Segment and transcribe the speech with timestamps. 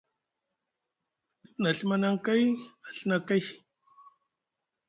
[1.43, 2.43] Dif na Ɵimani aŋ kay
[2.85, 3.43] a Ɵina kay,